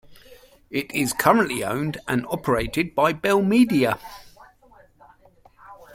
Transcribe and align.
It 0.71 0.91
is 0.95 1.13
currently 1.13 1.63
owned 1.63 1.99
and 2.07 2.25
operated 2.25 2.95
by 2.95 3.13
Bell 3.13 3.43
Media. 3.43 3.99